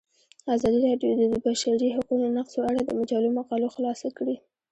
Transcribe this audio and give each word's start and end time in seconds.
ازادي 0.55 0.79
راډیو 0.87 1.11
د 1.19 1.21
د 1.31 1.35
بشري 1.45 1.87
حقونو 1.95 2.25
نقض 2.37 2.53
په 2.55 2.61
اړه 2.69 2.81
د 2.83 2.89
مجلو 2.99 3.29
مقالو 3.39 3.73
خلاصه 3.75 4.07
کړې. 4.17 4.35